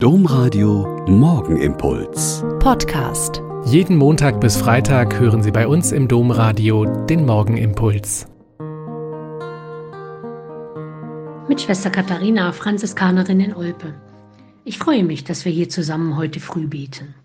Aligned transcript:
Domradio 0.00 1.04
Morgenimpuls. 1.08 2.44
Podcast. 2.60 3.42
Jeden 3.64 3.96
Montag 3.96 4.40
bis 4.40 4.56
Freitag 4.56 5.18
hören 5.18 5.42
Sie 5.42 5.50
bei 5.50 5.66
uns 5.66 5.90
im 5.90 6.06
Domradio 6.06 6.84
den 7.06 7.26
Morgenimpuls. 7.26 8.28
Mit 11.48 11.60
Schwester 11.60 11.90
Katharina, 11.90 12.52
Franziskanerin 12.52 13.40
in 13.40 13.52
Olpe. 13.52 13.92
Ich 14.64 14.78
freue 14.78 15.02
mich, 15.02 15.24
dass 15.24 15.44
wir 15.44 15.50
hier 15.50 15.68
zusammen 15.68 16.16
heute 16.16 16.38
früh 16.38 16.68
beten. 16.68 17.16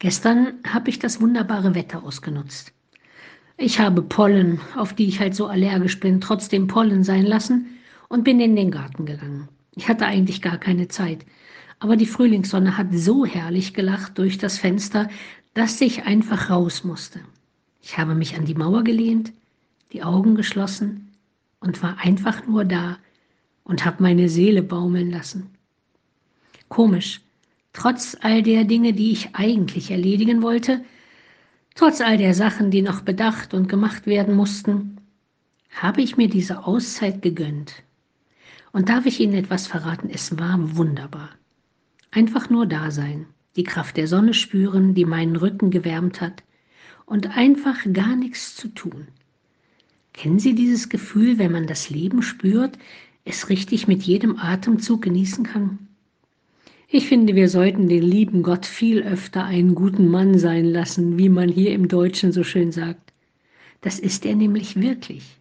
Gestern 0.00 0.58
habe 0.70 0.90
ich 0.90 0.98
das 0.98 1.22
wunderbare 1.22 1.74
Wetter 1.74 2.04
ausgenutzt. 2.04 2.74
Ich 3.56 3.80
habe 3.80 4.02
Pollen, 4.02 4.60
auf 4.76 4.92
die 4.92 5.08
ich 5.08 5.20
halt 5.20 5.34
so 5.34 5.46
allergisch 5.46 6.00
bin, 6.00 6.20
trotzdem 6.20 6.66
Pollen 6.66 7.02
sein 7.02 7.24
lassen 7.24 7.78
und 8.10 8.24
bin 8.24 8.40
in 8.40 8.56
den 8.56 8.70
Garten 8.70 9.06
gegangen. 9.06 9.48
Ich 9.78 9.88
hatte 9.88 10.06
eigentlich 10.06 10.42
gar 10.42 10.58
keine 10.58 10.88
Zeit. 10.88 11.24
Aber 11.78 11.96
die 11.96 12.06
Frühlingssonne 12.06 12.76
hat 12.76 12.88
so 12.92 13.24
herrlich 13.24 13.74
gelacht 13.74 14.18
durch 14.18 14.36
das 14.36 14.58
Fenster, 14.58 15.08
dass 15.54 15.80
ich 15.80 16.02
einfach 16.02 16.50
raus 16.50 16.82
musste. 16.82 17.20
Ich 17.80 17.96
habe 17.96 18.16
mich 18.16 18.36
an 18.36 18.44
die 18.44 18.56
Mauer 18.56 18.82
gelehnt, 18.82 19.32
die 19.92 20.02
Augen 20.02 20.34
geschlossen 20.34 21.12
und 21.60 21.80
war 21.80 21.96
einfach 21.98 22.44
nur 22.48 22.64
da 22.64 22.98
und 23.62 23.84
habe 23.84 24.02
meine 24.02 24.28
Seele 24.28 24.64
baumeln 24.64 25.12
lassen. 25.12 25.50
Komisch, 26.68 27.20
trotz 27.72 28.16
all 28.20 28.42
der 28.42 28.64
Dinge, 28.64 28.92
die 28.92 29.12
ich 29.12 29.36
eigentlich 29.36 29.92
erledigen 29.92 30.42
wollte, 30.42 30.84
trotz 31.76 32.00
all 32.00 32.18
der 32.18 32.34
Sachen, 32.34 32.72
die 32.72 32.82
noch 32.82 33.02
bedacht 33.02 33.54
und 33.54 33.68
gemacht 33.68 34.06
werden 34.06 34.34
mussten, 34.34 34.96
habe 35.70 36.02
ich 36.02 36.16
mir 36.16 36.28
diese 36.28 36.66
Auszeit 36.66 37.22
gegönnt 37.22 37.84
und 38.72 38.88
darf 38.88 39.06
ich 39.06 39.20
Ihnen 39.20 39.34
etwas 39.34 39.66
verraten? 39.66 40.10
Es 40.12 40.38
war 40.38 40.76
wunderbar. 40.76 41.30
Einfach 42.10 42.50
nur 42.50 42.66
da 42.66 42.90
sein, 42.90 43.26
die 43.56 43.64
Kraft 43.64 43.96
der 43.96 44.08
Sonne 44.08 44.34
spüren, 44.34 44.94
die 44.94 45.04
meinen 45.04 45.36
Rücken 45.36 45.70
gewärmt 45.70 46.20
hat 46.20 46.42
und 47.06 47.36
einfach 47.36 47.78
gar 47.92 48.16
nichts 48.16 48.54
zu 48.56 48.68
tun. 48.68 49.08
Kennen 50.12 50.38
Sie 50.38 50.54
dieses 50.54 50.88
Gefühl, 50.88 51.38
wenn 51.38 51.52
man 51.52 51.66
das 51.66 51.90
Leben 51.90 52.22
spürt, 52.22 52.78
es 53.24 53.48
richtig 53.48 53.86
mit 53.88 54.02
jedem 54.02 54.38
Atemzug 54.38 55.02
genießen 55.02 55.44
kann? 55.44 55.78
Ich 56.88 57.06
finde, 57.06 57.34
wir 57.34 57.48
sollten 57.48 57.88
den 57.88 58.02
lieben 58.02 58.42
Gott 58.42 58.64
viel 58.64 59.02
öfter 59.02 59.44
einen 59.44 59.74
guten 59.74 60.08
Mann 60.08 60.38
sein 60.38 60.64
lassen, 60.64 61.18
wie 61.18 61.28
man 61.28 61.48
hier 61.48 61.72
im 61.72 61.86
Deutschen 61.86 62.32
so 62.32 62.42
schön 62.42 62.72
sagt. 62.72 63.12
Das 63.82 63.98
ist 63.98 64.24
er 64.24 64.34
nämlich 64.34 64.80
wirklich. 64.80 65.37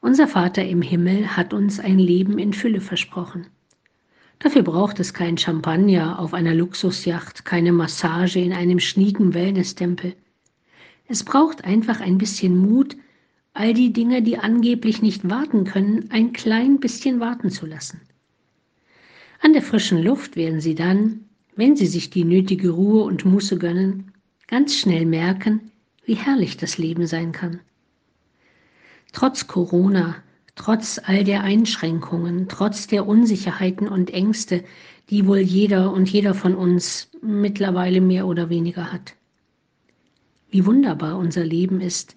Unser 0.00 0.28
Vater 0.28 0.64
im 0.64 0.82
Himmel 0.82 1.36
hat 1.36 1.54
uns 1.54 1.80
ein 1.80 1.98
Leben 1.98 2.38
in 2.38 2.52
Fülle 2.52 2.80
versprochen. 2.80 3.46
Dafür 4.38 4.62
braucht 4.62 5.00
es 5.00 5.14
kein 5.14 5.38
Champagner 5.38 6.18
auf 6.18 6.34
einer 6.34 6.54
Luxusjacht, 6.54 7.44
keine 7.44 7.72
Massage 7.72 8.38
in 8.38 8.52
einem 8.52 8.80
schnieken 8.80 9.32
Wellness-Tempel. 9.32 10.14
Es 11.08 11.24
braucht 11.24 11.64
einfach 11.64 12.00
ein 12.00 12.18
bisschen 12.18 12.58
Mut, 12.58 12.96
all 13.54 13.72
die 13.72 13.92
Dinge, 13.92 14.22
die 14.22 14.38
angeblich 14.38 15.00
nicht 15.00 15.28
warten 15.30 15.64
können, 15.64 16.10
ein 16.10 16.34
klein 16.34 16.78
bisschen 16.78 17.20
warten 17.20 17.50
zu 17.50 17.64
lassen. 17.64 18.00
An 19.40 19.54
der 19.54 19.62
frischen 19.62 20.02
Luft 20.02 20.36
werden 20.36 20.60
Sie 20.60 20.74
dann, 20.74 21.24
wenn 21.54 21.74
Sie 21.74 21.86
sich 21.86 22.10
die 22.10 22.24
nötige 22.24 22.70
Ruhe 22.70 23.04
und 23.04 23.24
Muße 23.24 23.58
gönnen, 23.58 24.12
ganz 24.46 24.76
schnell 24.76 25.06
merken, 25.06 25.72
wie 26.04 26.14
herrlich 26.14 26.58
das 26.58 26.76
Leben 26.76 27.06
sein 27.06 27.32
kann. 27.32 27.60
Trotz 29.12 29.46
Corona, 29.46 30.16
trotz 30.54 31.00
all 31.02 31.24
der 31.24 31.42
Einschränkungen, 31.42 32.48
trotz 32.48 32.86
der 32.86 33.06
Unsicherheiten 33.06 33.88
und 33.88 34.10
Ängste, 34.10 34.64
die 35.10 35.26
wohl 35.26 35.38
jeder 35.38 35.92
und 35.92 36.10
jeder 36.10 36.34
von 36.34 36.54
uns 36.54 37.08
mittlerweile 37.22 38.00
mehr 38.00 38.26
oder 38.26 38.48
weniger 38.48 38.92
hat. 38.92 39.14
Wie 40.50 40.66
wunderbar 40.66 41.18
unser 41.18 41.44
Leben 41.44 41.80
ist, 41.80 42.16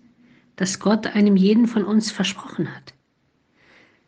das 0.55 0.80
Gott 0.80 1.08
einem 1.08 1.36
jeden 1.36 1.67
von 1.67 1.83
uns 1.83 2.11
versprochen 2.11 2.73
hat. 2.75 2.93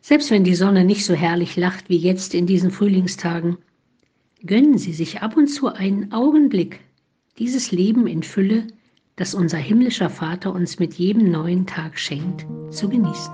Selbst 0.00 0.30
wenn 0.30 0.44
die 0.44 0.54
Sonne 0.54 0.84
nicht 0.84 1.04
so 1.04 1.14
herrlich 1.14 1.56
lacht 1.56 1.88
wie 1.88 1.96
jetzt 1.96 2.34
in 2.34 2.46
diesen 2.46 2.70
Frühlingstagen, 2.70 3.58
gönnen 4.44 4.76
Sie 4.76 4.92
sich 4.92 5.22
ab 5.22 5.36
und 5.36 5.46
zu 5.46 5.68
einen 5.68 6.12
Augenblick 6.12 6.80
dieses 7.38 7.70
Leben 7.70 8.06
in 8.06 8.22
Fülle, 8.22 8.66
das 9.16 9.34
unser 9.34 9.58
himmlischer 9.58 10.10
Vater 10.10 10.52
uns 10.52 10.78
mit 10.78 10.94
jedem 10.94 11.30
neuen 11.30 11.66
Tag 11.66 11.98
schenkt, 11.98 12.46
zu 12.70 12.88
genießen. 12.88 13.32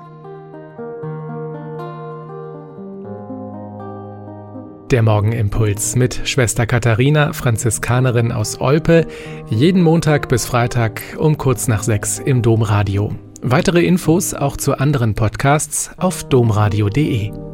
Der 4.90 5.02
Morgenimpuls 5.02 5.96
mit 5.96 6.22
Schwester 6.24 6.66
Katharina, 6.66 7.34
Franziskanerin 7.34 8.32
aus 8.32 8.58
Olpe, 8.58 9.06
jeden 9.50 9.82
Montag 9.82 10.30
bis 10.30 10.46
Freitag 10.46 11.02
um 11.18 11.36
kurz 11.36 11.68
nach 11.68 11.82
sechs 11.82 12.18
im 12.18 12.40
Domradio. 12.40 13.12
Weitere 13.42 13.84
Infos 13.84 14.32
auch 14.32 14.56
zu 14.56 14.78
anderen 14.78 15.14
Podcasts 15.14 15.90
auf 15.98 16.24
domradio.de. 16.24 17.47